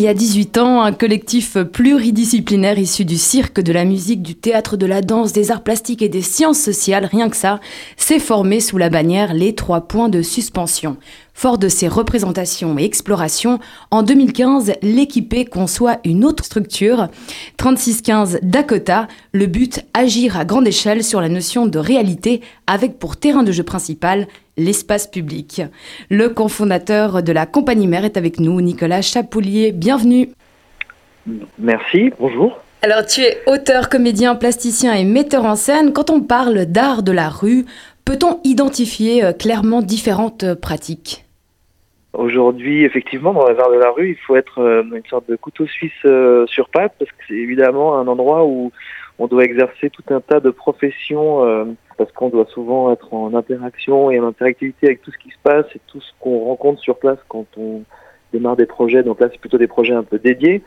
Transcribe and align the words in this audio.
il 0.00 0.04
y 0.04 0.08
a 0.08 0.14
18 0.14 0.56
ans, 0.56 0.80
un 0.80 0.92
collectif 0.92 1.58
pluridisciplinaire 1.58 2.78
issu 2.78 3.04
du 3.04 3.18
cirque, 3.18 3.60
de 3.60 3.70
la 3.70 3.84
musique, 3.84 4.22
du 4.22 4.34
théâtre, 4.34 4.78
de 4.78 4.86
la 4.86 5.02
danse, 5.02 5.34
des 5.34 5.50
arts 5.50 5.62
plastiques 5.62 6.00
et 6.00 6.08
des 6.08 6.22
sciences 6.22 6.58
sociales, 6.58 7.04
rien 7.04 7.28
que 7.28 7.36
ça, 7.36 7.60
s'est 7.98 8.18
formé 8.18 8.60
sous 8.60 8.78
la 8.78 8.88
bannière 8.88 9.34
Les 9.34 9.54
Trois 9.54 9.82
Points 9.82 10.08
de 10.08 10.22
Suspension. 10.22 10.96
Fort 11.40 11.56
de 11.56 11.68
ses 11.68 11.88
représentations 11.88 12.78
et 12.78 12.84
explorations, 12.84 13.60
en 13.90 14.02
2015, 14.02 14.74
l'équipé 14.82 15.46
conçoit 15.46 15.96
une 16.04 16.22
autre 16.26 16.44
structure, 16.44 17.08
3615 17.56 18.40
Dakota, 18.42 19.08
le 19.32 19.46
but 19.46 19.82
agir 19.94 20.38
à 20.38 20.44
grande 20.44 20.68
échelle 20.68 21.02
sur 21.02 21.22
la 21.22 21.30
notion 21.30 21.64
de 21.64 21.78
réalité 21.78 22.42
avec 22.66 22.98
pour 22.98 23.16
terrain 23.16 23.42
de 23.42 23.52
jeu 23.52 23.62
principal 23.62 24.26
l'espace 24.58 25.06
public. 25.06 25.62
Le 26.10 26.28
cofondateur 26.28 27.22
de 27.22 27.32
la 27.32 27.46
compagnie 27.46 27.86
mère 27.86 28.04
est 28.04 28.18
avec 28.18 28.38
nous, 28.38 28.60
Nicolas 28.60 29.00
Chapoulier. 29.00 29.72
Bienvenue. 29.72 30.28
Merci, 31.58 32.10
bonjour. 32.20 32.58
Alors 32.82 33.06
tu 33.06 33.22
es 33.22 33.38
auteur, 33.46 33.88
comédien, 33.88 34.34
plasticien 34.34 34.92
et 34.92 35.04
metteur 35.04 35.46
en 35.46 35.56
scène. 35.56 35.94
Quand 35.94 36.10
on 36.10 36.20
parle 36.20 36.66
d'art 36.66 37.02
de 37.02 37.12
la 37.12 37.30
rue, 37.30 37.64
peut-on 38.04 38.40
identifier 38.44 39.24
euh, 39.24 39.32
clairement 39.32 39.80
différentes 39.80 40.44
euh, 40.44 40.54
pratiques? 40.54 41.24
Aujourd'hui, 42.12 42.84
effectivement, 42.84 43.32
dans 43.32 43.48
les 43.48 43.58
arts 43.58 43.70
de 43.70 43.78
la 43.78 43.90
rue, 43.90 44.10
il 44.10 44.16
faut 44.16 44.34
être 44.34 44.58
euh, 44.58 44.82
une 44.82 45.06
sorte 45.08 45.28
de 45.28 45.36
couteau 45.36 45.66
suisse 45.66 45.92
euh, 46.04 46.44
sur 46.48 46.68
pattes 46.68 46.94
parce 46.98 47.10
que 47.10 47.22
c'est 47.28 47.34
évidemment 47.34 47.96
un 47.98 48.08
endroit 48.08 48.44
où 48.44 48.72
on 49.20 49.28
doit 49.28 49.44
exercer 49.44 49.90
tout 49.90 50.02
un 50.10 50.20
tas 50.20 50.40
de 50.40 50.50
professions 50.50 51.44
euh, 51.44 51.64
parce 51.98 52.10
qu'on 52.10 52.28
doit 52.28 52.46
souvent 52.46 52.92
être 52.92 53.14
en 53.14 53.32
interaction 53.34 54.10
et 54.10 54.18
en 54.18 54.26
interactivité 54.26 54.88
avec 54.88 55.02
tout 55.02 55.12
ce 55.12 55.18
qui 55.18 55.30
se 55.30 55.38
passe 55.44 55.66
et 55.76 55.80
tout 55.86 56.00
ce 56.00 56.10
qu'on 56.18 56.40
rencontre 56.40 56.80
sur 56.80 56.98
place 56.98 57.18
quand 57.28 57.46
on 57.56 57.82
démarre 58.32 58.56
des 58.56 58.66
projets. 58.66 59.04
Donc 59.04 59.20
là, 59.20 59.28
c'est 59.30 59.40
plutôt 59.40 59.58
des 59.58 59.68
projets 59.68 59.94
un 59.94 60.02
peu 60.02 60.18
dédiés. 60.18 60.62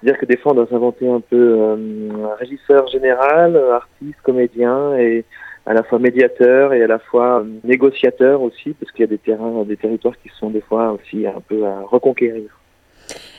C'est-à-dire 0.00 0.18
que 0.18 0.26
des 0.26 0.38
fois, 0.38 0.52
on 0.52 0.54
doit 0.54 0.68
s'inventer 0.68 1.08
un 1.08 1.20
peu 1.20 1.60
un 1.60 2.34
régisseur 2.36 2.86
général, 2.86 3.56
artiste, 3.72 4.20
comédien 4.22 4.96
et 4.96 5.24
à 5.66 5.74
la 5.74 5.82
fois 5.82 5.98
médiateur 5.98 6.72
et 6.72 6.82
à 6.82 6.86
la 6.86 6.98
fois 6.98 7.44
négociateur 7.64 8.40
aussi, 8.40 8.74
parce 8.78 8.92
qu'il 8.92 9.00
y 9.00 9.04
a 9.04 9.08
des 9.08 9.18
terrains, 9.18 9.64
des 9.64 9.76
territoires 9.76 10.14
qui 10.22 10.30
sont 10.38 10.50
des 10.50 10.60
fois 10.60 10.92
aussi 10.92 11.26
un 11.26 11.40
peu 11.46 11.66
à 11.66 11.80
reconquérir. 11.90 12.44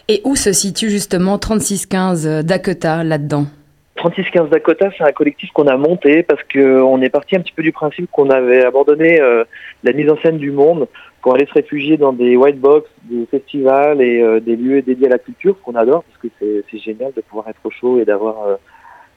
Et 0.09 0.22
où 0.23 0.36
se 0.36 0.53
situe 0.53 0.89
justement 0.89 1.38
3615 1.38 2.45
Dakota 2.45 3.03
là-dedans 3.03 3.45
3615 3.95 4.50
Dakota, 4.50 4.89
c'est 4.97 5.03
un 5.03 5.11
collectif 5.11 5.50
qu'on 5.52 5.67
a 5.67 5.75
monté 5.75 6.22
parce 6.22 6.42
qu'on 6.44 7.02
est 7.02 7.09
parti 7.09 7.36
un 7.36 7.39
petit 7.39 7.52
peu 7.52 7.64
du 7.64 7.72
principe 7.72 8.09
qu'on 8.11 8.30
avait 8.30 8.64
abandonné 8.64 9.19
euh, 9.19 9.44
la 9.84 9.91
mise 9.91 10.09
en 10.09 10.17
scène 10.22 10.38
du 10.38 10.52
monde 10.52 10.88
pour 11.22 11.34
aller 11.34 11.45
se 11.47 11.53
réfugier 11.53 11.97
dans 11.97 12.14
des 12.14 12.38
white 12.38 12.59
box, 12.59 12.89
des 13.03 13.25
festivals 13.25 14.02
et 14.02 14.22
euh, 14.22 14.39
des 14.39 14.56
lieux 14.56 14.81
dédiés 14.81 15.08
à 15.08 15.09
la 15.09 15.17
culture 15.17 15.59
qu'on 15.62 15.75
adore 15.75 16.03
parce 16.03 16.17
que 16.19 16.64
c'est 16.72 16.78
génial 16.78 17.12
de 17.16 17.22
pouvoir 17.22 17.50
être 17.50 17.59
au 17.64 17.72
chaud 17.72 18.00
et 18.00 18.06
d'avoir 18.06 18.44
euh, 18.44 18.56
euh, 18.56 18.58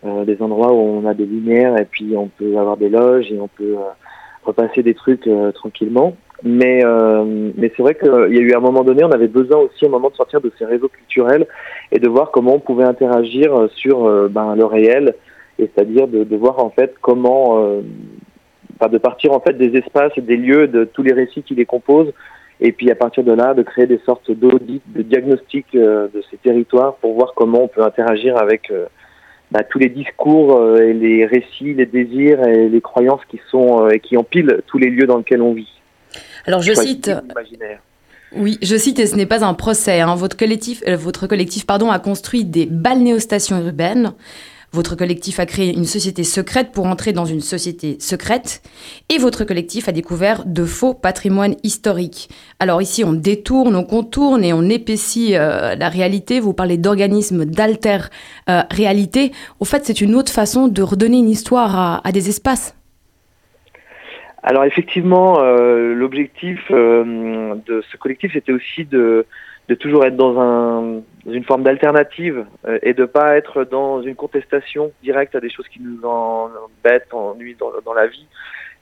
des 0.02 0.40
endroits 0.40 0.72
où 0.72 0.78
on 0.78 1.06
a 1.06 1.14
des 1.14 1.26
lumières 1.26 1.78
et 1.78 1.84
puis 1.84 2.14
on 2.16 2.28
peut 2.28 2.56
avoir 2.56 2.76
des 2.76 2.88
loges 2.88 3.30
et 3.30 3.38
on 3.38 3.48
peut 3.48 3.76
euh, 3.76 3.90
repasser 4.44 4.82
des 4.82 4.94
trucs 4.94 5.26
euh, 5.26 5.52
tranquillement. 5.52 6.16
Mais, 6.42 6.82
mais 7.58 7.70
c'est 7.76 7.82
vrai 7.82 7.94
qu'il 7.94 8.08
y 8.08 8.38
a 8.38 8.40
eu 8.40 8.54
un 8.54 8.60
moment 8.60 8.82
donné, 8.82 9.04
on 9.04 9.10
avait 9.10 9.28
besoin 9.28 9.58
aussi 9.58 9.84
un 9.84 9.90
moment 9.90 10.08
de 10.08 10.14
sortir 10.14 10.40
de 10.40 10.50
ces 10.58 10.64
réseaux 10.64 10.88
culturels 10.88 11.46
et 11.92 11.98
de 11.98 12.08
voir 12.08 12.30
comment 12.30 12.54
on 12.54 12.60
pouvait 12.60 12.86
interagir 12.86 13.68
sur 13.74 14.10
ben, 14.30 14.54
le 14.54 14.64
réel, 14.64 15.16
et 15.58 15.68
c'est-à-dire 15.68 16.08
de, 16.08 16.24
de, 16.24 16.36
voir 16.36 16.58
en 16.64 16.70
fait 16.70 16.94
comment, 17.02 17.58
enfin, 18.74 18.90
de 18.90 18.96
partir 18.96 19.32
en 19.32 19.40
fait 19.40 19.52
des 19.52 19.76
espaces 19.76 20.12
des 20.16 20.38
lieux, 20.38 20.66
de 20.66 20.84
tous 20.84 21.02
les 21.02 21.12
récits 21.12 21.42
qui 21.42 21.54
les 21.54 21.66
composent, 21.66 22.14
et 22.62 22.72
puis 22.72 22.90
à 22.90 22.94
partir 22.94 23.22
de 23.22 23.32
là, 23.32 23.52
de 23.52 23.62
créer 23.62 23.86
des 23.86 24.00
sortes 24.06 24.30
d'audits, 24.30 24.80
de 24.86 25.02
diagnostics 25.02 25.74
de 25.74 26.22
ces 26.30 26.38
territoires 26.38 26.94
pour 27.02 27.12
voir 27.12 27.34
comment 27.36 27.64
on 27.64 27.68
peut 27.68 27.82
interagir 27.82 28.38
avec 28.38 28.72
bah, 29.50 29.64
tous 29.64 29.78
les 29.78 29.88
discours 29.88 30.56
euh, 30.56 30.78
et 30.78 30.92
les 30.92 31.26
récits, 31.26 31.74
les 31.74 31.86
désirs 31.86 32.42
et 32.44 32.68
les 32.68 32.80
croyances 32.80 33.22
qui 33.28 33.40
sont 33.50 33.84
euh, 33.84 33.90
et 33.90 34.00
qui 34.00 34.16
empilent 34.16 34.62
tous 34.66 34.78
les 34.78 34.90
lieux 34.90 35.06
dans 35.06 35.18
lesquels 35.18 35.42
on 35.42 35.54
vit. 35.54 35.68
Alors 36.46 36.62
je 36.62 36.72
cite. 36.72 37.10
Oui, 38.36 38.58
je 38.62 38.76
cite 38.76 39.00
et 39.00 39.06
ce 39.06 39.16
n'est 39.16 39.26
pas 39.26 39.44
un 39.44 39.54
procès. 39.54 40.00
Hein. 40.00 40.14
Votre 40.14 40.36
collectif, 40.36 40.84
euh, 40.86 40.96
votre 40.96 41.26
collectif 41.26 41.66
pardon, 41.66 41.90
a 41.90 41.98
construit 41.98 42.44
des 42.44 42.66
balnéostations 42.66 43.58
urbaines 43.58 44.12
votre 44.72 44.96
collectif 44.96 45.40
a 45.40 45.46
créé 45.46 45.74
une 45.74 45.84
société 45.84 46.22
secrète 46.22 46.70
pour 46.72 46.86
entrer 46.86 47.12
dans 47.12 47.24
une 47.24 47.40
société 47.40 47.96
secrète. 47.98 48.62
Et 49.08 49.18
votre 49.18 49.44
collectif 49.44 49.88
a 49.88 49.92
découvert 49.92 50.44
de 50.46 50.64
faux 50.64 50.94
patrimoines 50.94 51.56
historiques. 51.64 52.28
Alors 52.60 52.80
ici, 52.80 53.02
on 53.04 53.12
détourne, 53.12 53.74
on 53.74 53.84
contourne 53.84 54.44
et 54.44 54.52
on 54.52 54.62
épaissit 54.62 55.34
euh, 55.34 55.74
la 55.74 55.88
réalité. 55.88 56.38
Vous 56.38 56.54
parlez 56.54 56.76
d'organismes 56.76 57.44
d'alter 57.44 57.98
euh. 58.48 58.62
Au 59.58 59.64
fait, 59.64 59.84
c'est 59.84 60.00
une 60.00 60.14
autre 60.14 60.32
façon 60.32 60.68
de 60.68 60.82
redonner 60.82 61.18
une 61.18 61.30
histoire 61.30 62.00
à, 62.04 62.12
des 62.12 62.28
espaces. 62.28 62.76
Alors 64.42 64.64
effectivement, 64.64 65.40
euh, 65.40 65.92
l'objectif 65.94 66.70
de 66.70 67.82
ce 67.90 67.96
collectif, 67.98 68.32
c'était 68.32 68.52
aussi 68.52 68.84
de 68.84 69.26
de 69.70 69.76
toujours 69.76 70.04
être 70.04 70.16
dans, 70.16 70.36
un, 70.40 71.00
une 71.26 71.44
forme 71.44 71.62
d'alternative 71.62 72.44
euh, 72.66 72.80
et 72.82 72.92
de 72.92 73.04
pas 73.04 73.36
être 73.36 73.62
dans 73.62 74.02
une 74.02 74.16
contestation 74.16 74.90
directe 75.00 75.36
à 75.36 75.40
des 75.40 75.48
choses 75.48 75.68
qui 75.68 75.80
nous 75.80 76.04
embêtent, 76.04 77.06
ennuient 77.12 77.56
dans, 77.84 77.94
la 77.94 78.08
vie, 78.08 78.26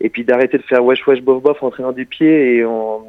et 0.00 0.08
puis 0.08 0.24
d'arrêter 0.24 0.56
de 0.56 0.62
faire 0.62 0.82
wesh 0.82 1.06
wesh 1.06 1.20
bof 1.20 1.42
bof 1.42 1.62
en 1.62 1.68
traînant 1.68 1.92
des 1.92 2.06
pieds 2.06 2.56
et, 2.56 2.64
on, 2.64 3.02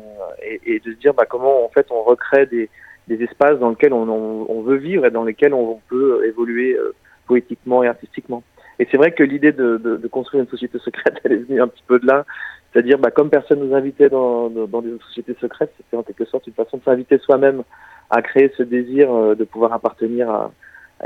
et, 0.43 0.81
de 0.85 0.91
se 0.91 0.97
dire 0.97 1.13
bah, 1.13 1.25
comment 1.25 1.63
en 1.63 1.69
fait 1.69 1.87
on 1.89 2.03
recrée 2.03 2.47
des, 2.47 2.69
des 3.07 3.23
espaces 3.23 3.57
dans 3.59 3.69
lesquels 3.69 3.93
on, 3.93 4.09
on, 4.09 4.61
veut 4.61 4.75
vivre 4.75 5.05
et 5.05 5.11
dans 5.11 5.23
lesquels 5.23 5.53
on 5.53 5.79
peut 5.87 6.25
évoluer 6.27 6.73
euh, 6.73 6.93
poétiquement 7.27 7.81
et 7.81 7.87
artistiquement. 7.87 8.43
Et 8.79 8.87
c'est 8.91 8.97
vrai 8.97 9.13
que 9.13 9.23
l'idée 9.23 9.53
de, 9.53 9.77
de, 9.77 9.95
de, 9.95 10.07
construire 10.09 10.43
une 10.43 10.49
société 10.49 10.79
secrète, 10.79 11.15
elle 11.23 11.31
est 11.31 11.43
venue 11.47 11.61
un 11.61 11.69
petit 11.69 11.83
peu 11.87 11.97
de 11.97 12.07
là, 12.07 12.25
c'est-à-dire, 12.71 12.99
bah, 12.99 13.11
comme 13.11 13.29
personne 13.29 13.59
nous 13.59 13.75
invitait 13.75 14.09
dans, 14.09 14.49
dans, 14.49 14.81
des 14.81 14.97
sociétés 15.07 15.35
secrètes, 15.41 15.73
c'était 15.77 15.97
en 15.97 16.03
quelque 16.03 16.25
sorte 16.25 16.45
une 16.47 16.53
façon 16.53 16.77
de 16.77 16.83
s'inviter 16.83 17.17
soi-même 17.17 17.63
à 18.09 18.21
créer 18.21 18.51
ce 18.57 18.63
désir 18.63 19.11
euh, 19.11 19.35
de 19.35 19.43
pouvoir 19.43 19.73
appartenir 19.73 20.29
à, 20.29 20.51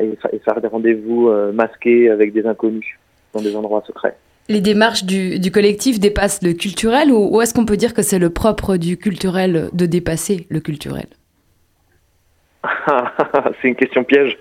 et 0.01 0.18
faire 0.44 0.59
des 0.59 0.68
rendez-vous 0.68 1.29
euh, 1.29 1.51
masqués 1.51 2.09
avec 2.09 2.34
des 2.34 2.46
inconnus 2.46 2.97
dans 3.34 3.41
des 3.41 3.56
endroits 3.56 3.84
secrets. 3.85 4.16
Les 4.50 4.59
démarches 4.59 5.06
du, 5.06 5.40
du 5.40 5.51
collectif 5.51 6.00
dépassent 6.00 6.41
le 6.44 6.53
culturel 6.53 7.12
ou, 7.12 7.35
ou 7.35 7.41
est-ce 7.41 7.53
qu'on 7.53 7.66
peut 7.66 7.78
dire 7.78 7.94
que 7.94 8.01
c'est 8.01 8.19
le 8.19 8.30
propre 8.30 8.75
du 8.75 8.97
culturel 8.97 9.69
de 9.72 9.85
dépasser 9.85 10.47
le 10.50 10.59
culturel? 10.59 11.06
C'est 13.62 13.68
une 13.68 13.75
question 13.75 14.03
piège. 14.03 14.38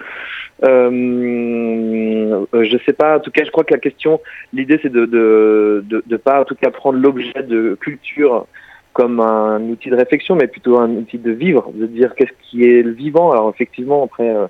Euh, 0.64 2.44
euh, 2.54 2.64
je 2.64 2.78
sais 2.84 2.92
pas. 2.92 3.16
En 3.16 3.20
tout 3.20 3.30
cas, 3.30 3.44
je 3.44 3.50
crois 3.50 3.64
que 3.64 3.74
la 3.74 3.80
question, 3.80 4.20
l'idée, 4.52 4.78
c'est 4.82 4.92
de, 4.92 5.06
de, 5.06 5.84
de, 6.06 6.16
pas, 6.16 6.40
en 6.40 6.44
tout 6.44 6.54
cas, 6.54 6.70
prendre 6.70 6.98
l'objet 6.98 7.42
de 7.42 7.76
culture 7.80 8.46
comme 8.92 9.20
un 9.20 9.60
outil 9.62 9.90
de 9.90 9.96
réflexion, 9.96 10.36
mais 10.36 10.46
plutôt 10.46 10.78
un 10.78 10.90
outil 10.90 11.18
de 11.18 11.30
vivre, 11.30 11.70
de 11.74 11.86
dire 11.86 12.14
qu'est-ce 12.14 12.32
qui 12.42 12.64
est 12.64 12.82
le 12.82 12.92
vivant. 12.92 13.32
Alors 13.32 13.50
effectivement, 13.50 14.04
après, 14.04 14.28
euh, 14.28 14.46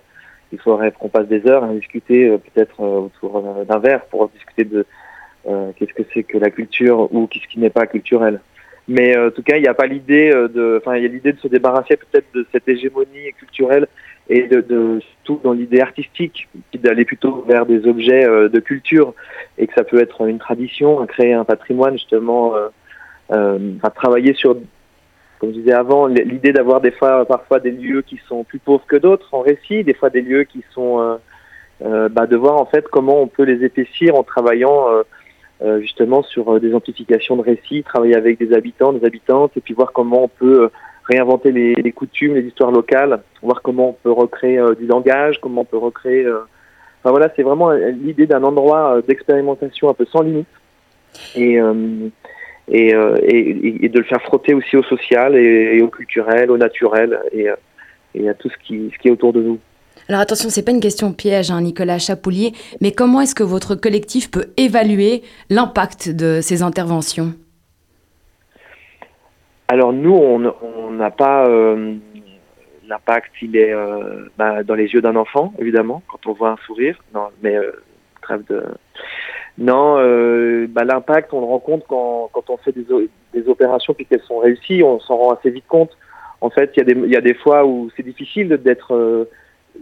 il 0.52 0.58
faudrait 0.58 0.92
qu'on 0.92 1.08
passe 1.08 1.28
des 1.28 1.46
heures 1.46 1.64
à 1.64 1.72
discuter 1.72 2.28
euh, 2.28 2.38
peut-être 2.38 2.80
autour 2.80 3.64
d'un 3.64 3.78
verre 3.78 4.04
pour 4.06 4.28
discuter 4.30 4.64
de 4.64 4.84
qu'est-ce 5.76 5.92
que 5.94 6.02
c'est 6.12 6.22
que 6.22 6.38
la 6.38 6.50
culture 6.50 7.12
ou 7.12 7.26
qu'est-ce 7.26 7.48
qui 7.48 7.58
n'est 7.58 7.70
pas 7.70 7.86
culturel. 7.86 8.40
Mais 8.86 9.16
en 9.16 9.30
tout 9.30 9.42
cas, 9.42 9.56
il 9.56 9.62
n'y 9.62 9.68
a 9.68 9.74
pas 9.74 9.86
l'idée 9.86 10.30
de, 10.30 10.80
enfin, 10.80 10.96
il 10.96 11.02
y 11.02 11.06
a 11.06 11.08
l'idée 11.08 11.32
de 11.32 11.38
se 11.38 11.48
débarrasser 11.48 11.96
peut-être 11.96 12.26
de 12.34 12.46
cette 12.52 12.68
hégémonie 12.68 13.32
culturelle 13.38 13.88
et 14.28 14.46
de, 14.46 14.60
de 14.60 15.00
dans 15.42 15.52
l'idée 15.52 15.80
artistique, 15.80 16.48
d'aller 16.74 17.04
plutôt 17.04 17.44
vers 17.46 17.66
des 17.66 17.86
objets 17.86 18.24
euh, 18.24 18.48
de 18.48 18.60
culture 18.60 19.14
et 19.58 19.66
que 19.66 19.74
ça 19.74 19.84
peut 19.84 20.00
être 20.00 20.26
une 20.26 20.38
tradition, 20.38 21.04
créer 21.06 21.32
un 21.32 21.44
patrimoine 21.44 21.94
justement, 21.94 22.54
euh, 22.56 22.68
euh, 23.32 23.58
travailler 23.94 24.34
sur, 24.34 24.56
comme 25.38 25.50
je 25.50 25.58
disais 25.60 25.72
avant, 25.72 26.06
l'idée 26.06 26.52
d'avoir 26.52 26.80
des 26.80 26.90
fois 26.90 27.24
parfois 27.24 27.60
des 27.60 27.70
lieux 27.70 28.02
qui 28.02 28.20
sont 28.28 28.44
plus 28.44 28.58
pauvres 28.58 28.84
que 28.86 28.96
d'autres 28.96 29.28
en 29.32 29.40
récit, 29.40 29.84
des 29.84 29.94
fois 29.94 30.10
des 30.10 30.22
lieux 30.22 30.44
qui 30.44 30.64
sont, 30.72 31.18
bah, 31.80 32.26
de 32.26 32.36
voir 32.36 32.60
en 32.60 32.66
fait 32.66 32.86
comment 32.88 33.20
on 33.20 33.26
peut 33.26 33.44
les 33.44 33.64
épaissir 33.64 34.14
en 34.14 34.22
travaillant 34.22 34.88
justement 35.80 36.22
sur 36.22 36.60
des 36.60 36.74
amplifications 36.74 37.36
de 37.36 37.42
récits, 37.42 37.82
travailler 37.82 38.16
avec 38.16 38.38
des 38.38 38.52
habitants, 38.52 38.92
des 38.92 39.04
habitantes 39.06 39.56
et 39.56 39.60
puis 39.60 39.74
voir 39.74 39.92
comment 39.92 40.24
on 40.24 40.28
peut 40.28 40.70
réinventer 41.04 41.52
les, 41.52 41.92
coutumes, 41.92 42.34
les 42.34 42.42
histoires 42.42 42.70
locales, 42.70 43.22
voir 43.42 43.62
comment 43.62 43.90
on 43.90 43.92
peut 43.92 44.12
recréer 44.12 44.58
euh, 44.58 44.74
du 44.74 44.86
langage, 44.86 45.40
comment 45.40 45.62
on 45.62 45.64
peut 45.64 45.78
recréer. 45.78 46.24
Euh, 46.24 46.40
enfin 47.00 47.10
voilà, 47.10 47.32
c'est 47.34 47.42
vraiment 47.42 47.70
euh, 47.70 47.90
l'idée 47.90 48.26
d'un 48.26 48.42
endroit 48.42 49.00
d'expérimentation 49.06 49.88
un 49.88 49.94
peu 49.94 50.06
sans 50.06 50.22
limite 50.22 50.46
et, 51.34 51.58
et, 52.68 52.88
et, 52.88 53.88
de 53.88 53.98
le 53.98 54.04
faire 54.04 54.22
frotter 54.22 54.54
aussi 54.54 54.76
au 54.76 54.82
social 54.84 55.36
et, 55.36 55.82
au 55.82 55.88
culturel, 55.88 56.50
au 56.50 56.56
naturel 56.56 57.18
et, 57.32 57.48
et 58.14 58.28
à 58.28 58.34
tout 58.34 58.48
ce 58.48 58.56
qui, 58.66 58.90
ce 58.94 58.98
qui 58.98 59.08
est 59.08 59.10
autour 59.10 59.32
de 59.32 59.42
nous. 59.42 59.58
Alors 60.08 60.20
attention, 60.20 60.48
c'est 60.48 60.64
pas 60.64 60.72
une 60.72 60.80
question 60.80 61.12
piège, 61.12 61.50
hein, 61.50 61.60
Nicolas 61.60 61.98
Chapoulier, 61.98 62.52
mais 62.80 62.92
comment 62.92 63.20
est-ce 63.20 63.34
que 63.34 63.42
votre 63.42 63.74
collectif 63.74 64.30
peut 64.30 64.46
évaluer 64.56 65.22
l'impact 65.50 66.08
de 66.08 66.40
ces 66.40 66.62
interventions? 66.62 67.34
Alors 69.72 69.92
nous, 69.92 70.14
on 70.14 70.90
n'a 70.90 71.10
pas 71.10 71.48
l'impact, 72.86 73.32
il 73.40 73.56
est 73.56 73.74
bah, 74.36 74.62
dans 74.62 74.74
les 74.74 74.88
yeux 74.92 75.00
d'un 75.00 75.16
enfant, 75.16 75.54
évidemment, 75.58 76.02
quand 76.10 76.26
on 76.26 76.34
voit 76.34 76.50
un 76.50 76.56
sourire. 76.66 76.98
Non, 77.14 77.28
mais 77.42 77.56
trêve 78.20 78.44
de 78.50 78.62
non, 79.58 79.98
euh, 79.98 80.66
bah, 80.68 80.84
l'impact, 80.84 81.32
on 81.34 81.40
le 81.40 81.46
rencontre 81.46 81.86
quand, 81.86 82.30
quand 82.32 82.48
on 82.48 82.56
fait 82.56 82.72
des, 82.72 82.86
des 83.34 83.48
opérations 83.48 83.92
puis 83.92 84.06
qu'elles 84.06 84.22
sont 84.22 84.38
réussies, 84.38 84.82
on 84.82 84.98
s'en 85.00 85.16
rend 85.16 85.32
assez 85.32 85.50
vite 85.50 85.66
compte. 85.68 85.90
En 86.40 86.50
fait, 86.50 86.72
il 86.74 86.78
y, 86.78 86.82
a 86.82 86.94
des, 86.94 87.08
y 87.08 87.16
a 87.16 87.20
des 87.20 87.34
fois 87.34 87.64
où 87.64 87.90
c'est 87.96 88.02
difficile 88.02 88.48
d'être. 88.48 88.94
Euh, 88.94 89.28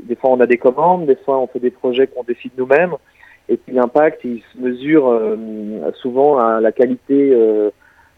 des 0.05 0.17
fois, 0.17 0.31
on 0.31 0.41
a 0.41 0.47
des 0.47 0.59
commandes, 0.59 1.07
des 1.07 1.17
fois, 1.17 1.39
on 1.39 1.47
fait 1.47 1.59
des 1.59 1.71
projets 1.71 2.07
qu'on 2.07 2.23
décide 2.25 2.53
nous-mêmes. 2.57 2.95
Et 3.49 3.57
puis 3.57 3.75
l'impact, 3.75 4.21
il 4.25 4.43
se 4.53 4.59
mesure 4.61 5.09
euh, 5.09 5.37
souvent 5.95 6.39
à 6.39 6.61
la 6.61 6.71
qualité 6.73 7.33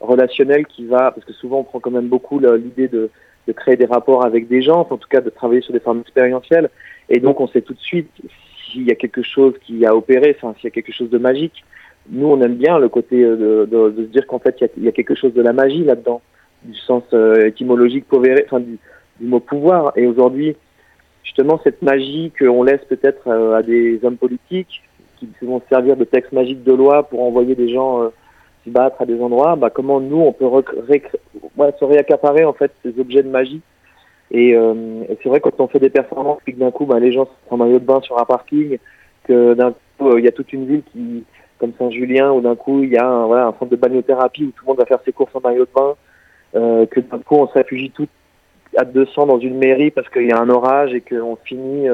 relationnelle 0.03 0.67
qui 0.67 0.87
va, 0.87 1.11
parce 1.11 1.25
que 1.25 1.33
souvent 1.33 1.61
on 1.61 1.65
prend 1.65 1.81
quand 1.81 1.91
même 1.91 2.09
beaucoup 2.09 2.39
l'idée 2.39 2.89
de, 2.89 3.11
de 3.47 3.53
créer 3.53 3.77
des 3.77 3.87
rapports 3.87 4.25
avec 4.25 4.49
des 4.49 4.63
gens, 4.63 4.87
en 4.89 4.97
tout 4.97 5.09
cas 5.09 5.21
de 5.21 5.31
travailler 5.31 5.63
sur 5.63 5.73
des 5.73 5.81
formes 5.81 6.01
expérientielles. 6.01 6.71
Et 7.09 7.21
donc 7.21 7.41
on 7.41 7.49
sait 7.49 7.63
tout 7.63 7.75
de 7.75 7.81
suite 7.81 8.11
s'il 8.71 8.87
y 8.87 8.91
a 8.91 8.95
quelque 8.95 9.23
chose 9.23 9.55
qui 9.65 9.85
a 9.85 9.95
opéré, 9.95 10.37
enfin, 10.37 10.55
s'il 10.57 10.65
y 10.65 10.69
a 10.69 10.71
quelque 10.71 10.93
chose 10.93 11.11
de 11.11 11.19
magique. 11.19 11.65
Nous, 12.09 12.27
on 12.27 12.41
aime 12.41 12.57
bien 12.57 12.79
le 12.79 12.89
côté 12.89 13.23
euh, 13.23 13.67
de, 13.67 13.95
se 13.97 14.03
dire 14.09 14.27
qu'en 14.27 14.39
fait, 14.39 14.57
il 14.77 14.85
y, 14.85 14.89
a, 14.89 14.93
quelque 14.93 15.15
chose 15.15 15.35
de 15.35 15.43
la 15.43 15.53
magie 15.53 15.85
là-dedans, 15.85 16.21
du 16.65 16.75
sens 16.75 17.05
euh, 17.13 17.47
étymologique 17.47 18.07
enfin, 18.13 18.61
du, 18.61 18.79
mot 19.21 19.39
pouvoir. 19.39 19.93
Et 19.97 20.07
aujourd'hui, 20.07 20.57
justement, 21.23 21.61
cette 21.63 21.81
magie 21.83 22.33
qu'on 22.37 22.65
laisse 22.65 22.85
peut-être 22.89 23.29
euh, 23.29 23.55
à 23.55 23.63
des 23.63 24.01
hommes 24.03 24.17
politiques 24.17 24.83
qui 25.21 25.29
vont 25.43 25.63
servir 25.69 25.97
de 25.97 26.03
texte 26.03 26.33
magique 26.33 26.65
de 26.65 26.73
loi 26.73 27.05
pour 27.05 27.23
envoyer 27.23 27.55
des 27.55 27.73
gens 27.73 28.11
se 28.65 28.71
battre 28.71 29.01
à 29.01 29.07
des 29.07 29.21
endroits, 29.21 29.57
bah, 29.57 29.71
comment 29.71 30.01
nous, 30.01 30.21
on 30.21 30.33
peut 30.33 30.47
se 30.47 31.85
réaccaparer 31.85 32.45
en 32.45 32.53
fait 32.53 32.73
ces 32.83 32.99
objets 32.99 33.23
de 33.23 33.29
magie. 33.29 33.61
Euh, 34.35 35.05
et, 35.09 35.19
c'est 35.23 35.29
vrai 35.29 35.41
quand 35.41 35.61
on 35.61 35.69
fait 35.69 35.79
des 35.79 35.91
performances, 35.91 36.41
puis 36.45 36.55
que 36.55 36.61
d'un 36.61 36.71
coup, 36.71 36.87
bah, 36.87 36.99
les 36.99 37.13
gens 37.13 37.25
sont 37.25 37.55
en 37.55 37.57
maillot 37.59 37.79
de 37.79 37.85
bain 37.85 38.01
sur 38.01 38.19
un 38.19 38.25
parking, 38.25 38.79
que 39.25 39.55
d'un 39.55 39.73
coup, 39.99 40.09
euh, 40.09 40.19
il 40.19 40.25
y 40.25 40.29
a 40.29 40.33
toute 40.33 40.53
une 40.53 40.67
ville 40.67 40.83
qui, 40.93 41.25
comme 41.59 41.73
Saint-Julien, 41.79 42.33
où 42.33 42.41
d'un 42.41 42.57
coup, 42.57 42.83
il 42.83 42.91
y 42.91 42.97
a 42.97 43.07
un, 43.07 43.27
voilà, 43.27 43.47
un 43.47 43.53
centre 43.53 43.67
de 43.67 43.77
balnéothérapie 43.77 44.45
où 44.45 44.51
tout 44.51 44.65
le 44.65 44.69
monde 44.69 44.79
va 44.79 44.87
faire 44.87 45.01
ses 45.05 45.13
courses 45.13 45.35
en 45.35 45.41
maillot 45.41 45.65
de 45.65 45.71
bain, 45.75 45.95
euh, 46.55 46.87
que 46.87 47.01
d'un 47.01 47.19
coup, 47.19 47.37
on 47.37 47.47
se 47.47 47.53
réfugie 47.53 47.91
tout 47.91 48.09
à 48.77 48.85
200 48.85 49.27
dans 49.27 49.39
une 49.39 49.59
mairie 49.59 49.91
parce 49.91 50.09
qu'il 50.09 50.27
y 50.27 50.33
a 50.33 50.41
un 50.41 50.49
orage 50.49 50.95
et 50.95 51.03
qu'on 51.03 51.37
finit 51.37 51.89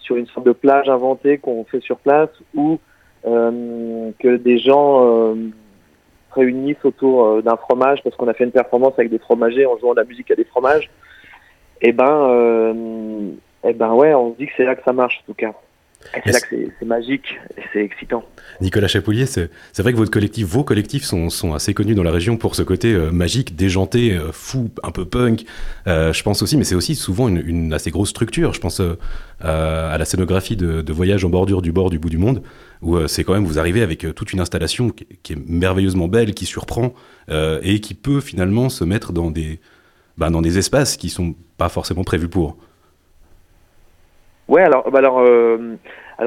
sur 0.00 0.16
une 0.16 0.26
sorte 0.26 0.44
de 0.44 0.52
plage 0.52 0.90
inventée 0.90 1.38
qu'on 1.38 1.64
fait 1.64 1.80
sur 1.80 1.96
place, 1.96 2.28
ou 2.54 2.78
que 3.24 4.36
des 4.36 4.58
gens 4.58 5.34
réunissent 6.34 6.84
autour 6.84 7.42
d'un 7.42 7.56
fromage 7.56 8.02
parce 8.02 8.16
qu'on 8.16 8.28
a 8.28 8.34
fait 8.34 8.44
une 8.44 8.52
performance 8.52 8.94
avec 8.98 9.10
des 9.10 9.18
fromagers 9.18 9.66
en 9.66 9.78
jouant 9.78 9.94
de 9.94 10.00
la 10.00 10.04
musique 10.04 10.30
à 10.30 10.34
des 10.34 10.44
fromages 10.44 10.90
et 11.84 11.88
eh 11.88 11.92
ben, 11.92 12.30
euh, 12.30 13.30
eh 13.62 13.74
ben 13.74 13.92
ouais, 13.92 14.14
on 14.14 14.32
se 14.32 14.38
dit 14.38 14.46
que 14.46 14.52
c'est 14.56 14.64
là 14.64 14.74
que 14.74 14.82
ça 14.84 14.94
marche 14.94 15.20
en 15.22 15.26
tout 15.26 15.34
cas. 15.34 15.52
C'est 16.12 16.32
là 16.32 16.40
que 16.40 16.56
c'est 16.78 16.84
magique 16.86 17.38
et 17.58 17.62
c'est 17.72 17.84
excitant. 17.84 18.24
Nicolas 18.60 18.88
Chapoulier, 18.88 19.26
c'est 19.26 19.50
vrai 19.78 19.92
que 19.92 19.98
votre 19.98 20.10
collectif, 20.10 20.46
vos 20.46 20.64
collectifs 20.64 21.04
sont, 21.04 21.28
sont, 21.28 21.52
assez 21.54 21.74
connus 21.74 21.94
dans 21.94 22.02
la 22.02 22.10
région 22.10 22.36
pour 22.38 22.54
ce 22.54 22.62
côté 22.62 22.92
euh, 22.92 23.10
magique, 23.10 23.56
déjanté, 23.56 24.12
euh, 24.12 24.32
fou, 24.32 24.70
un 24.82 24.90
peu 24.90 25.04
punk. 25.06 25.44
je 25.86 26.22
pense 26.22 26.42
aussi, 26.42 26.56
mais 26.56 26.64
c'est 26.64 26.74
aussi 26.74 26.94
souvent 26.94 27.28
une, 27.28 27.42
une, 27.46 27.72
assez 27.74 27.90
grosse 27.90 28.10
structure. 28.10 28.54
Je 28.54 28.60
pense 28.60 28.80
à 29.40 29.98
la 29.98 30.04
scénographie 30.06 30.56
de, 30.56 30.80
de, 30.80 30.92
Voyage 30.92 31.24
en 31.24 31.28
bordure 31.28 31.60
du 31.60 31.72
bord 31.72 31.90
du 31.90 31.98
bout 31.98 32.10
du 32.10 32.18
monde, 32.18 32.42
où 32.84 33.08
c'est 33.08 33.24
quand 33.24 33.34
même, 33.34 33.44
vous 33.44 33.58
arrivez 33.58 33.82
avec 33.82 34.14
toute 34.14 34.32
une 34.32 34.40
installation 34.40 34.90
qui, 34.90 35.32
est 35.32 35.48
merveilleusement 35.48 36.06
belle, 36.06 36.34
qui 36.34 36.44
surprend 36.44 36.92
et 37.28 37.80
qui 37.80 37.94
peut 37.94 38.20
finalement 38.20 38.68
se 38.68 38.84
mettre 38.84 39.12
dans 39.12 39.30
des, 39.30 39.58
bah, 40.16 40.30
dans 40.30 40.42
des 40.42 40.58
espaces 40.58 40.96
qui 40.96 41.08
sont 41.08 41.34
pas 41.58 41.68
forcément 41.68 42.04
prévus 42.04 42.28
pour. 42.28 42.56
Ouais, 44.48 44.62
alors, 44.62 44.90
bah 44.90 44.98
alors, 44.98 45.20
euh, 45.20 45.76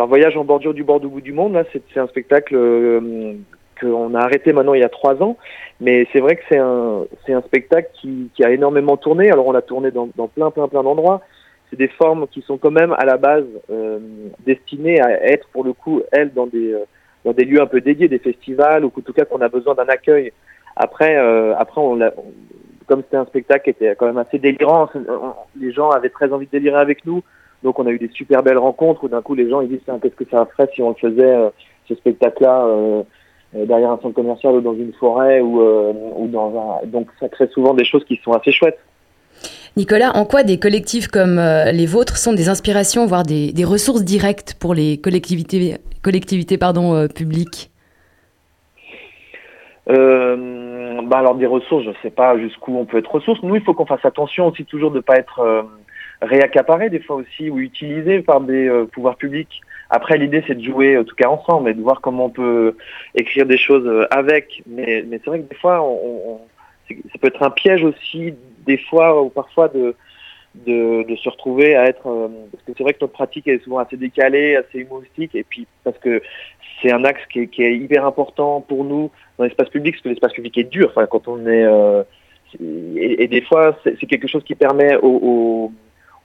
Voyage 0.08 0.36
en 0.36 0.44
bordure 0.44 0.74
du 0.74 0.84
bord 0.84 1.00
du 1.00 1.08
bout 1.08 1.22
du 1.22 1.34
monde, 1.34 1.64
c'est 1.72 2.00
un 2.00 2.08
spectacle 2.08 2.56
euh, 2.56 3.34
qu'on 3.80 4.16
a 4.16 4.20
arrêté 4.20 4.54
maintenant 4.54 4.74
il 4.74 4.82
y 4.82 4.84
a 4.84 4.90
trois 4.90 5.22
ans, 5.22 5.38
mais 5.80 6.08
c'est 6.12 6.20
vrai 6.20 6.36
que 6.36 6.44
c'est 6.50 6.58
un, 6.58 7.06
c'est 7.26 7.34
un 7.34 7.42
spectacle 7.42 7.90
qui, 7.94 8.30
qui, 8.36 8.44
a 8.44 8.52
énormément 8.52 8.98
tourné. 8.98 9.32
Alors 9.32 9.48
on 9.48 9.54
a 9.54 9.62
tourné 9.62 9.92
dans, 9.92 10.10
dans 10.16 10.28
plein, 10.28 10.52
plein, 10.52 10.68
plein 10.68 10.84
d'endroits. 10.84 11.22
C'est 11.70 11.78
des 11.78 11.88
formes 11.88 12.28
qui 12.28 12.42
sont 12.42 12.58
quand 12.58 12.72
même 12.72 12.94
à 12.98 13.06
la 13.06 13.18
base 13.18 13.46
euh, 13.70 14.00
destinées 14.46 15.02
à 15.02 15.24
être 15.24 15.48
pour 15.50 15.64
le 15.64 15.74
coup, 15.74 16.02
elles, 16.12 16.34
dans 16.34 16.48
des, 16.48 16.74
euh, 16.74 16.86
dans 17.26 17.34
des 17.34 17.46
lieux 17.46 17.62
un 17.62 17.68
peu 17.68 17.82
dédiés, 17.82 18.08
des 18.08 18.20
festivals 18.20 18.86
ou 18.86 18.88
en 18.88 19.02
tout 19.02 19.14
cas 19.14 19.26
qu'on 19.26 19.42
a 19.42 19.50
besoin 19.50 19.76
d'un 19.76 19.88
accueil. 19.88 20.32
Après, 20.76 21.18
euh, 21.18 21.56
après 21.58 21.82
on, 21.82 22.00
on 22.02 22.34
comme 22.88 23.04
c'était 23.04 23.18
un 23.18 23.26
spectacle 23.26 23.66
qui 23.66 23.70
était 23.72 23.96
quand 23.96 24.06
même 24.06 24.18
assez 24.18 24.40
délirant, 24.40 24.90
les 25.60 25.72
gens 25.72 25.90
avaient 25.90 26.10
très 26.10 26.32
envie 26.32 26.46
de 26.46 26.52
délirer 26.52 26.80
avec 26.80 27.06
nous. 27.06 27.22
Donc 27.64 27.80
on 27.80 27.86
a 27.86 27.92
eu 27.92 28.00
des 28.00 28.10
super 28.10 28.44
belles 28.44 28.58
rencontres 28.58 29.04
où 29.04 29.08
d'un 29.10 29.22
coup 29.22 29.36
les 29.36 29.50
gens 29.50 29.62
ils 29.62 29.70
disent 29.70 29.82
qu'est-ce 29.86 30.16
que 30.16 30.30
ça 30.30 30.46
ferait 30.46 30.70
si 30.74 30.82
on 30.82 30.90
le 30.90 30.96
faisait 30.96 31.36
euh, 31.36 31.50
ce 31.88 31.96
spectacle-là 31.96 32.66
euh, 32.66 33.04
euh, 33.56 33.66
derrière 33.66 33.92
un 33.92 34.00
centre 34.00 34.14
commercial 34.14 34.56
ou 34.56 34.62
dans 34.62 34.74
une 34.74 34.94
forêt 34.94 35.42
ou, 35.42 35.60
ou 35.62 36.28
dans 36.28 36.82
un 36.84 36.88
donc 36.88 37.08
ça 37.20 37.30
crée 37.30 37.48
souvent 37.48 37.74
des 37.74 37.86
choses 37.86 38.06
qui 38.06 38.18
sont 38.18 38.32
assez 38.32 38.52
chouettes. 38.52 38.80
Nicolas, 39.78 40.12
en 40.16 40.26
quoi 40.26 40.44
des 40.44 40.60
collectifs 40.60 41.08
comme 41.08 41.40
les 41.72 41.86
vôtres 41.86 42.18
sont 42.18 42.34
des 42.34 42.50
inspirations, 42.50 43.06
voire 43.06 43.24
des, 43.24 43.54
ressources 43.64 44.04
directes 44.04 44.56
pour 44.60 44.74
les 44.74 44.98
collectivités, 45.00 46.58
pardon, 46.58 47.08
publiques? 47.08 47.70
Bah 51.08 51.20
alors 51.20 51.36
des 51.36 51.46
ressources, 51.46 51.86
je 51.86 51.90
ne 51.90 51.96
sais 52.02 52.10
pas 52.10 52.38
jusqu'où 52.38 52.78
on 52.78 52.86
peut 52.86 52.98
être 52.98 53.10
ressource. 53.10 53.42
Nous, 53.42 53.56
il 53.56 53.62
faut 53.62 53.74
qu'on 53.74 53.86
fasse 53.86 54.04
attention 54.04 54.48
aussi 54.48 54.66
toujours 54.66 54.92
de 54.92 54.98
ne 54.98 55.02
pas 55.02 55.16
être 55.16 55.40
euh, 55.40 56.90
des 56.90 57.00
fois 57.00 57.16
aussi 57.16 57.50
ou 57.50 57.60
utilisé 57.60 58.22
par 58.22 58.42
des 58.42 58.68
euh, 58.68 58.86
pouvoirs 58.86 59.16
publics. 59.16 59.62
Après, 59.90 60.18
l'idée 60.18 60.44
c'est 60.48 60.56
de 60.56 60.64
jouer 60.64 60.98
en 60.98 61.06
tout 61.06 61.16
cas 61.16 61.30
ensemble 61.30 61.70
et 61.70 61.74
de 61.74 61.82
voir 61.82 62.02
comment 62.02 62.26
on 62.26 62.30
peut 62.30 62.76
écrire 63.16 63.46
des 63.46 63.58
choses 63.58 63.88
euh, 63.88 64.06
avec. 64.12 64.64
Mais, 64.68 65.06
c'est 65.10 65.28
vrai 65.28 65.40
que 65.40 65.50
des 65.50 65.56
fois, 65.56 65.88
ça 66.90 67.20
peut 67.22 67.28
être 67.28 67.44
un 67.44 67.52
piège 67.52 67.86
aussi 67.86 68.34
des 68.68 68.78
fois 68.78 69.22
ou 69.22 69.30
parfois 69.30 69.68
de 69.70 69.96
de, 70.66 71.06
se 71.22 71.30
retrouver 71.30 71.76
à 71.76 71.86
être 71.86 72.04
parce 72.52 72.64
que 72.64 72.72
c'est 72.76 72.84
vrai 72.84 72.94
que 72.94 73.00
notre 73.02 73.14
pratique 73.14 73.48
est 73.48 73.64
souvent 73.64 73.78
assez 73.78 73.96
décalée, 73.96 74.56
assez 74.56 74.80
humoristique 74.80 75.36
et 75.36 75.44
puis 75.44 75.68
parce 75.84 75.98
que 76.00 76.22
c'est 76.82 76.92
un 76.92 77.04
axe 77.04 77.22
qui 77.32 77.40
est, 77.40 77.78
hyper 77.78 78.06
important 78.06 78.62
pour 78.62 78.84
nous 78.84 79.10
dans 79.38 79.44
l'espace 79.46 79.70
public, 79.70 79.96
parce 79.96 80.04
que 80.04 80.10
l'espace 80.10 80.34
public 80.34 80.58
est 80.58 80.64
dur. 80.64 80.90
Enfin, 80.92 81.08
quand 81.08 81.28
on 81.28 81.46
est 81.48 81.64
euh, 81.66 82.04
et, 82.60 83.28
des 83.28 83.42
fois, 83.42 83.78
c'est 83.84 84.06
quelque 84.06 84.28
chose 84.28 84.44
qui 84.44 84.56
permet 84.56 84.96
aux, 84.98 85.20
aux, 85.22 85.72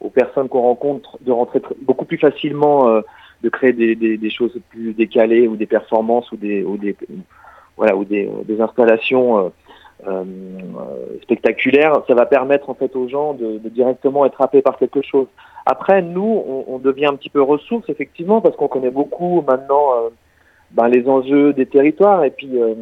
aux 0.01 0.11
personnes 0.11 0.49
qu'on 0.49 0.63
rencontre 0.63 1.19
de 1.21 1.33
rentrer 1.33 1.61
beaucoup 1.81 2.05
plus 2.05 2.19
facilement, 2.19 2.89
euh, 2.89 3.01
de 3.43 3.49
créer 3.49 3.73
des, 3.73 3.97
des, 3.97 4.17
des, 4.17 4.31
choses 4.31 4.57
plus 4.71 4.95
décalées 4.95 5.49
ou 5.49 5.57
des 5.57 5.67
performances 5.67 6.31
ou 6.31 6.37
des, 6.37 6.63
ou 6.63 6.77
des 6.77 6.97
voilà 7.77 7.97
ou 7.97 8.05
des, 8.05 8.31
des 8.45 8.61
installations 8.61 9.53
euh, 10.07 10.25
spectaculaires. 11.23 12.03
Ça 12.09 12.15
va 12.15 12.27
permettre 12.27 12.71
en 12.71 12.75
fait 12.75 12.95
aux 12.97 13.09
gens 13.09 13.35
de, 13.35 13.59
directement 13.69 14.27
être 14.27 14.41
happés 14.41 14.63
par 14.63 14.77
quelque 14.77 15.03
chose. 15.03 15.27
Après, 15.65 16.03
nous, 16.03 16.65
on, 16.67 16.79
devient 16.79 17.07
un 17.07 17.15
petit 17.15 17.31
peu 17.31 17.41
ressources 17.41 17.89
effectivement 17.89 18.41
parce 18.41 18.57
qu'on 18.57 18.67
connaît 18.67 18.91
beaucoup 18.91 19.45
maintenant 19.47 19.93
euh, 19.95 20.09
ben, 20.73 20.89
les 20.89 21.09
enjeux 21.09 21.53
des 21.53 21.67
territoires. 21.67 22.25
Et 22.25 22.31
puis, 22.31 22.51
euh, 22.55 22.75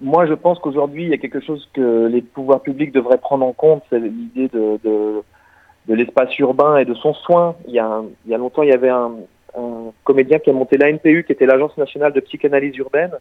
moi, 0.00 0.26
je 0.26 0.32
pense 0.32 0.58
qu'aujourd'hui, 0.58 1.02
il 1.02 1.10
y 1.10 1.14
a 1.14 1.18
quelque 1.18 1.40
chose 1.40 1.68
que 1.74 2.06
les 2.06 2.22
pouvoirs 2.22 2.62
publics 2.62 2.92
devraient 2.92 3.18
prendre 3.18 3.44
en 3.44 3.52
compte, 3.52 3.82
c'est 3.90 3.98
l'idée 3.98 4.48
de, 4.48 4.78
de, 4.82 5.94
l'espace 5.94 6.38
urbain 6.38 6.78
et 6.78 6.86
de 6.86 6.94
son 6.94 7.12
soin. 7.12 7.56
Il 7.68 7.74
y 7.74 7.78
a, 7.78 8.02
longtemps, 8.38 8.62
il 8.62 8.70
y 8.70 8.72
avait 8.72 8.88
un, 8.88 9.12
un 9.58 9.92
comédien 10.04 10.38
qui 10.38 10.48
a 10.48 10.54
monté 10.54 10.78
l'ANPU, 10.78 11.24
qui 11.24 11.32
était 11.32 11.44
l'Agence 11.44 11.76
nationale 11.76 12.14
de 12.14 12.20
psychanalyse 12.20 12.76
urbaine, 12.78 13.12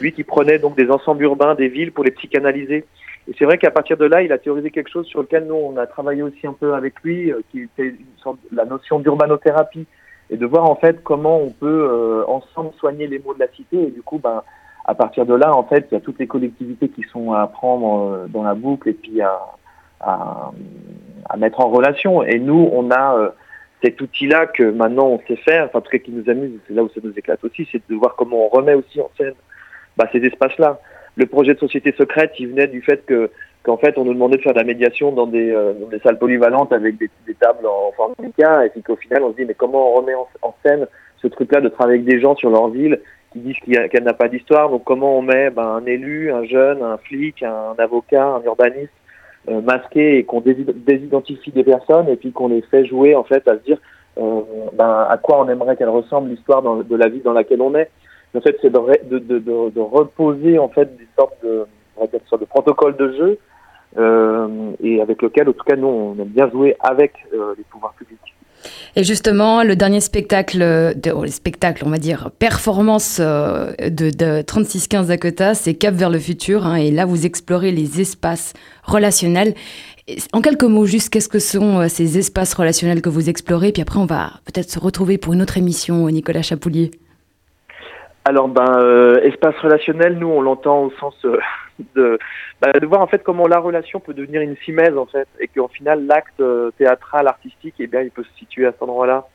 lui 0.00 0.12
qui 0.12 0.24
prenait 0.24 0.58
donc 0.58 0.76
des 0.76 0.90
ensembles 0.90 1.22
urbains 1.22 1.54
des 1.54 1.68
villes 1.68 1.92
pour 1.92 2.04
les 2.04 2.10
psychanalyser. 2.10 2.84
Et 3.26 3.32
c'est 3.38 3.44
vrai 3.44 3.58
qu'à 3.58 3.70
partir 3.70 3.96
de 3.96 4.04
là, 4.04 4.22
il 4.22 4.32
a 4.32 4.38
théorisé 4.38 4.70
quelque 4.70 4.90
chose 4.90 5.06
sur 5.06 5.20
lequel 5.20 5.46
nous, 5.46 5.54
on 5.54 5.76
a 5.76 5.86
travaillé 5.86 6.22
aussi 6.22 6.46
un 6.46 6.52
peu 6.52 6.74
avec 6.74 6.94
lui, 7.02 7.32
euh, 7.32 7.40
qui 7.50 7.62
était 7.62 7.88
une 7.88 8.18
sorte, 8.22 8.38
la 8.52 8.64
notion 8.64 8.98
d'urbanothérapie 8.98 9.86
et 10.30 10.36
de 10.36 10.46
voir 10.46 10.64
en 10.64 10.76
fait 10.76 11.02
comment 11.02 11.38
on 11.40 11.50
peut 11.50 11.88
euh, 11.90 12.24
ensemble 12.26 12.72
soigner 12.78 13.06
les 13.06 13.18
maux 13.18 13.34
de 13.34 13.40
la 13.40 13.48
cité. 13.48 13.82
Et 13.82 13.90
du 13.90 14.02
coup, 14.02 14.18
ben, 14.18 14.42
à 14.84 14.94
partir 14.94 15.26
de 15.26 15.34
là, 15.34 15.54
en 15.54 15.64
fait, 15.64 15.86
il 15.90 15.94
y 15.94 15.96
a 15.96 16.00
toutes 16.00 16.18
les 16.18 16.26
collectivités 16.26 16.88
qui 16.88 17.02
sont 17.12 17.32
à 17.32 17.46
prendre 17.46 18.10
euh, 18.10 18.26
dans 18.28 18.42
la 18.42 18.54
boucle 18.54 18.88
et 18.88 18.94
puis 18.94 19.20
à, 19.22 19.38
à, 20.00 20.50
à, 21.28 21.36
mettre 21.36 21.60
en 21.60 21.68
relation. 21.68 22.22
Et 22.22 22.38
nous, 22.38 22.68
on 22.72 22.90
a 22.90 23.16
euh, 23.16 23.28
cet 23.82 24.00
outil-là 24.00 24.46
que 24.46 24.62
maintenant 24.62 25.06
on 25.06 25.20
sait 25.26 25.36
faire, 25.36 25.66
enfin, 25.66 25.78
en 25.78 25.82
tout 25.82 25.90
cas 25.90 25.98
qui 25.98 26.10
nous 26.10 26.28
amuse, 26.28 26.58
c'est 26.66 26.74
là 26.74 26.82
où 26.82 26.88
ça 26.88 27.00
nous 27.02 27.12
éclate 27.16 27.42
aussi, 27.44 27.68
c'est 27.70 27.82
de 27.88 27.94
voir 27.94 28.14
comment 28.16 28.46
on 28.46 28.48
remet 28.48 28.74
aussi 28.74 29.00
en 29.00 29.10
scène 29.16 29.34
bah, 29.96 30.08
ces 30.12 30.18
espaces-là. 30.18 30.80
Le 31.16 31.26
projet 31.26 31.54
de 31.54 31.58
société 31.58 31.94
secrète, 31.96 32.32
il 32.38 32.48
venait 32.48 32.66
du 32.66 32.82
fait 32.82 33.04
que 33.06 33.30
qu'en 33.64 33.78
fait 33.78 33.96
on 33.98 34.04
nous 34.04 34.12
demandait 34.12 34.36
de 34.36 34.42
faire 34.42 34.52
de 34.52 34.58
la 34.58 34.64
médiation 34.64 35.10
dans 35.10 35.26
des, 35.26 35.50
euh, 35.50 35.72
dans 35.72 35.88
des 35.88 35.98
salles 36.00 36.18
polyvalentes 36.18 36.72
avec 36.72 36.98
des, 36.98 37.10
des 37.26 37.34
tables 37.34 37.66
en 37.66 37.92
forme 37.92 38.12
et 38.20 38.68
puis 38.68 38.82
qu'au 38.82 38.96
final 38.96 39.22
on 39.22 39.32
se 39.32 39.36
dit 39.36 39.44
mais 39.46 39.54
comment 39.54 39.90
on 39.90 39.94
remet 39.94 40.12
en, 40.42 40.54
scène 40.64 40.86
ce 41.16 41.26
truc-là 41.28 41.62
de 41.62 41.68
travailler 41.68 42.00
avec 42.00 42.06
des 42.06 42.20
gens 42.20 42.36
sur 42.36 42.50
leur 42.50 42.68
ville 42.68 43.00
qui 43.32 43.38
disent 43.38 43.56
qu'elle 43.90 44.04
n'a 44.04 44.12
pas 44.12 44.28
d'histoire. 44.28 44.68
Donc 44.68 44.84
comment 44.84 45.18
on 45.18 45.22
met 45.22 45.50
ben, 45.50 45.62
un 45.62 45.86
élu, 45.86 46.30
un 46.30 46.44
jeune, 46.44 46.82
un 46.82 46.98
flic, 46.98 47.42
un 47.42 47.74
avocat, 47.78 48.26
un 48.26 48.42
urbaniste 48.42 48.92
euh, 49.48 49.62
masqué 49.62 50.18
et 50.18 50.24
qu'on 50.24 50.42
désidentifie 50.42 51.50
des 51.50 51.64
personnes 51.64 52.08
et 52.08 52.16
puis 52.16 52.32
qu'on 52.32 52.48
les 52.48 52.62
fait 52.62 52.84
jouer 52.84 53.14
en 53.14 53.24
fait 53.24 53.48
à 53.48 53.54
se 53.54 53.64
dire 53.64 53.78
euh, 54.18 54.42
ben, 54.74 55.06
à 55.08 55.16
quoi 55.16 55.40
on 55.42 55.48
aimerait 55.48 55.76
qu'elle 55.76 55.88
ressemble 55.88 56.28
l'histoire 56.28 56.62
de 56.62 56.96
la 56.96 57.08
vie 57.08 57.20
dans 57.20 57.32
laquelle 57.32 57.62
on 57.62 57.74
est. 57.74 57.90
En 58.36 58.40
fait, 58.40 58.56
c'est 58.60 58.70
de, 58.70 59.80
reposer 59.80 60.58
en 60.58 60.68
fait 60.68 60.96
des 60.96 61.06
sortes 61.16 61.36
de, 61.42 61.66
sorte 62.28 62.40
de 62.40 62.46
protocoles 62.46 62.96
de 62.96 63.12
jeu 63.12 63.38
euh, 63.96 64.72
et 64.82 65.00
avec 65.00 65.22
lequel, 65.22 65.48
en 65.48 65.52
tout 65.52 65.64
cas, 65.64 65.76
nous, 65.76 65.86
on 65.86 66.12
aime 66.20 66.28
bien 66.28 66.50
jouer 66.50 66.76
avec 66.80 67.12
euh, 67.32 67.54
les 67.56 67.64
pouvoirs 67.64 67.94
publics. 67.94 68.34
Et 68.96 69.04
justement, 69.04 69.62
le 69.62 69.76
dernier 69.76 70.00
spectacle, 70.00 70.58
de, 70.58 71.10
oh, 71.10 71.26
spectacle, 71.26 71.82
on 71.86 71.90
va 71.90 71.98
dire, 71.98 72.30
performance 72.38 73.18
euh, 73.20 73.72
de, 73.80 74.10
de 74.10 74.42
3615 74.42 75.08
Dakota, 75.08 75.54
c'est 75.54 75.74
Cap 75.74 75.94
vers 75.94 76.10
le 76.10 76.18
futur. 76.18 76.66
Hein, 76.66 76.76
et 76.76 76.90
là, 76.90 77.04
vous 77.04 77.26
explorez 77.26 77.72
les 77.72 78.00
espaces 78.00 78.52
relationnels. 78.84 79.54
En 80.32 80.42
quelques 80.42 80.64
mots, 80.64 80.86
juste, 80.86 81.10
qu'est-ce 81.10 81.28
que 81.28 81.38
sont 81.38 81.80
euh, 81.80 81.88
ces 81.88 82.18
espaces 82.18 82.54
relationnels 82.54 83.02
que 83.02 83.08
vous 83.08 83.28
explorez? 83.28 83.72
Puis 83.72 83.82
après, 83.82 83.98
on 83.98 84.06
va 84.06 84.34
peut-être 84.44 84.70
se 84.70 84.78
retrouver 84.78 85.18
pour 85.18 85.32
une 85.32 85.42
autre 85.42 85.58
émission, 85.58 86.08
Nicolas 86.08 86.42
Chapoulier. 86.42 86.90
Alors, 88.26 88.48
ben, 88.48 88.78
euh, 88.78 89.20
espace 89.22 89.56
relationnel, 89.58 90.18
nous, 90.18 90.28
on 90.28 90.40
l'entend 90.40 90.84
au 90.84 90.90
sens 90.92 91.14
de, 91.94 92.18
bah, 92.60 92.72
de 92.72 92.86
voir 92.86 93.02
en 93.02 93.06
fait 93.06 93.22
comment 93.22 93.46
la 93.46 93.58
relation 93.58 94.00
peut 94.00 94.14
devenir 94.14 94.40
une 94.40 94.56
simèse 94.64 94.96
en 94.96 95.06
fait, 95.06 95.28
et 95.40 95.48
qu'au 95.48 95.68
final, 95.68 96.06
l'acte 96.06 96.42
théâtral, 96.78 97.28
artistique, 97.28 97.74
eh 97.78 97.86
bien, 97.86 98.00
il 98.00 98.10
peut 98.10 98.24
se 98.24 98.38
situer 98.38 98.66
à 98.66 98.72
cet 98.72 98.82
endroit-là 98.82 99.26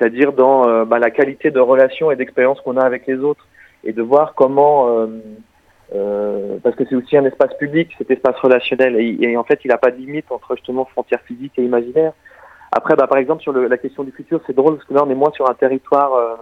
c'est-à-dire 0.00 0.32
dans 0.32 0.66
euh, 0.66 0.84
bah, 0.84 0.98
la 0.98 1.10
qualité 1.10 1.50
de 1.50 1.60
relation 1.60 2.10
et 2.10 2.16
d'expérience 2.16 2.60
qu'on 2.62 2.76
a 2.76 2.84
avec 2.84 3.06
les 3.06 3.18
autres, 3.18 3.46
et 3.84 3.92
de 3.92 4.02
voir 4.02 4.34
comment, 4.34 4.88
euh, 4.88 5.06
euh, 5.94 6.56
parce 6.62 6.74
que 6.76 6.84
c'est 6.88 6.94
aussi 6.94 7.16
un 7.16 7.24
espace 7.24 7.54
public, 7.58 7.90
cet 7.98 8.10
espace 8.10 8.36
relationnel, 8.36 8.96
et, 8.98 9.36
en 9.36 9.44
fait 9.44 9.60
il 9.64 9.68
n'a 9.68 9.78
pas 9.78 9.90
de 9.90 9.96
limite 9.96 10.30
entre 10.30 10.56
justement 10.56 10.86
frontières 10.86 11.20
physiques 11.26 11.58
et 11.58 11.64
imaginaires. 11.64 12.12
Après, 12.72 12.94
bah, 12.94 13.06
par 13.06 13.18
exemple 13.18 13.42
sur 13.42 13.52
le, 13.52 13.66
la 13.66 13.78
question 13.78 14.04
du 14.04 14.12
futur, 14.12 14.40
c'est 14.46 14.56
drôle 14.56 14.76
parce 14.76 14.86
que 14.86 14.94
là 14.94 15.02
on 15.04 15.10
est 15.10 15.14
moins 15.14 15.32
sur 15.32 15.50
un 15.50 15.54
territoire 15.54 16.14
euh, 16.14 16.36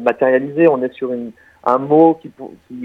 matérialisé, 0.00 0.68
on 0.68 0.82
est 0.82 0.92
sur 0.92 1.10
un 1.64 1.78
mot 1.78 2.18
qui, 2.20 2.30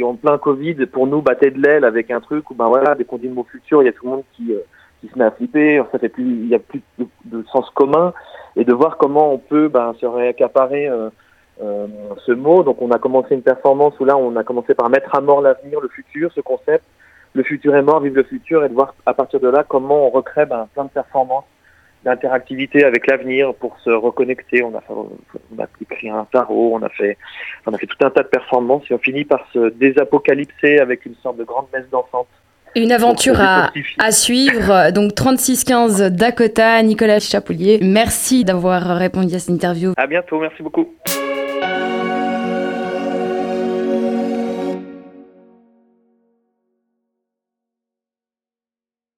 en 0.04 0.16
plein 0.16 0.38
Covid 0.38 0.86
pour 0.88 1.08
nous 1.08 1.22
battait 1.22 1.52
de 1.52 1.62
l'aile 1.62 1.86
avec 1.86 2.12
un 2.12 2.20
truc 2.20 2.50
où 2.50 2.56
ben 2.56 2.68
voilà 2.68 2.96
dès 2.96 3.04
qu'on 3.04 3.18
dit 3.18 3.28
le 3.28 3.34
mot 3.34 3.46
futur, 3.50 3.82
il 3.82 3.86
y 3.86 3.90
a 3.90 3.92
tout 3.92 4.06
le 4.06 4.12
monde 4.12 4.24
qui 4.34 4.54
qui 5.02 5.08
se 5.08 5.18
met 5.18 5.26
à 5.26 5.32
flipper, 5.32 5.82
ça 5.92 6.00
fait 6.00 6.10
plus, 6.10 6.24
il 6.24 6.48
y 6.48 6.56
a 6.56 6.60
plus 6.60 6.82
de, 7.26 7.44
sens 7.52 7.70
commun. 7.72 8.14
Et 8.56 8.66
de 8.66 8.74
voir 8.74 8.98
comment 8.98 9.32
on 9.34 9.38
peut 9.38 9.68
ben, 9.68 9.94
se 10.00 10.06
réaccaparer 10.06 10.88
euh, 10.88 11.10
euh, 11.62 11.88
ce 12.26 12.32
mot. 12.32 12.64
Donc 12.64 12.82
on 12.82 12.92
a 12.92 13.00
commencé 13.00 13.36
une 13.36 13.42
performance 13.42 13.94
où 14.00 14.06
là 14.06 14.18
on 14.18 14.36
a 14.36 14.44
commencé 14.44 14.74
par 14.74 14.90
mettre 14.90 15.16
à 15.16 15.22
mort 15.22 15.42
l'avenir, 15.42 15.80
le 15.80 15.88
futur, 15.88 16.32
ce 16.34 16.42
concept. 16.42 16.84
Le 17.34 17.44
futur 17.44 17.76
est 17.76 17.84
mort, 17.84 18.02
vive 18.02 18.16
le 18.16 18.24
futur, 18.24 18.66
et 18.66 18.70
de 18.70 18.74
voir 18.74 18.96
à 19.06 19.14
partir 19.14 19.40
de 19.40 19.48
là 19.48 19.64
comment 19.64 20.08
on 20.08 20.10
recrée 20.10 20.46
ben, 20.46 20.68
plein 20.74 20.86
de 20.86 20.90
performances 20.90 21.46
d'interactivité 22.04 22.84
avec 22.84 23.08
l'avenir 23.08 23.54
pour 23.54 23.78
se 23.80 23.90
reconnecter. 23.90 24.64
On 24.64 24.76
a, 24.76 24.82
fait, 24.82 24.94
on 24.94 25.62
a 25.62 25.68
écrit 25.82 26.10
un 26.10 26.26
tarot, 26.32 26.72
on 26.76 26.84
a 26.84 26.90
fait, 26.90 27.18
on 27.66 27.74
a 27.74 27.78
fait 27.78 27.88
tout 27.88 28.04
un 28.06 28.10
tas 28.10 28.24
de 28.24 28.28
performances 28.28 28.84
et 28.90 28.94
on 28.94 29.00
finit 29.00 29.26
par 29.26 29.46
se 29.54 29.70
désapocalypser 29.70 30.80
avec 30.80 31.06
une 31.06 31.16
sorte 31.16 31.38
de 31.38 31.44
grande 31.44 31.68
messe 31.74 31.90
dansante 31.92 32.28
une 32.76 32.92
aventure 32.92 33.42
à, 33.42 33.72
à, 33.98 34.12
suivre. 34.12 34.92
Donc 34.92 35.16
3615 35.16 36.12
Dakota, 36.12 36.82
Nicolas 36.84 37.20
Chapoulier. 37.20 37.80
Merci 37.82 38.46
d'avoir 38.46 38.98
répondu 38.98 39.34
à 39.34 39.40
cette 39.40 39.50
interview. 39.50 39.94
À 39.98 40.06
bientôt, 40.06 40.40
merci 40.40 40.62
beaucoup. 40.62 40.88